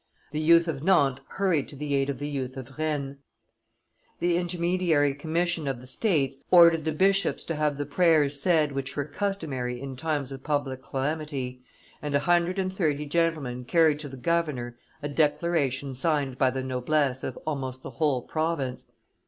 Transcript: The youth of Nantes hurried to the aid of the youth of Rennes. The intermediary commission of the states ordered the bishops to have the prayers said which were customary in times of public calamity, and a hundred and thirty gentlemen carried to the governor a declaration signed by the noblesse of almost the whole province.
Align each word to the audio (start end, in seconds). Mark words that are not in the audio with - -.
The 0.31 0.39
youth 0.39 0.67
of 0.67 0.81
Nantes 0.81 1.21
hurried 1.27 1.67
to 1.67 1.75
the 1.75 1.93
aid 1.93 2.09
of 2.09 2.17
the 2.17 2.27
youth 2.27 2.57
of 2.57 2.75
Rennes. 2.79 3.17
The 4.17 4.35
intermediary 4.35 5.13
commission 5.13 5.67
of 5.67 5.79
the 5.79 5.85
states 5.85 6.43
ordered 6.49 6.85
the 6.85 6.91
bishops 6.91 7.43
to 7.43 7.53
have 7.55 7.77
the 7.77 7.85
prayers 7.85 8.41
said 8.41 8.71
which 8.71 8.95
were 8.95 9.05
customary 9.05 9.79
in 9.79 9.95
times 9.95 10.31
of 10.31 10.43
public 10.43 10.81
calamity, 10.81 11.61
and 12.01 12.15
a 12.15 12.19
hundred 12.21 12.57
and 12.57 12.73
thirty 12.73 13.05
gentlemen 13.05 13.63
carried 13.63 13.99
to 13.99 14.09
the 14.09 14.17
governor 14.17 14.75
a 15.03 15.07
declaration 15.07 15.93
signed 15.93 16.35
by 16.39 16.49
the 16.49 16.63
noblesse 16.63 17.23
of 17.23 17.37
almost 17.45 17.83
the 17.83 17.91
whole 17.91 18.23
province. 18.23 18.87